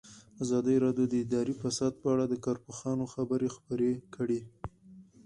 ازادي 0.43 0.75
راډیو 0.85 1.05
د 1.09 1.13
اداري 1.25 1.53
فساد 1.61 1.93
په 2.01 2.07
اړه 2.13 2.25
د 2.27 2.35
کارپوهانو 2.45 3.05
خبرې 3.13 3.49
خپرې 3.55 3.91
کړي. 4.15 4.41